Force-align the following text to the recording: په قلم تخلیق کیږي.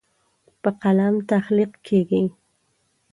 په 0.61 0.69
قلم 0.81 1.15
تخلیق 1.31 1.71
کیږي. 1.87 2.23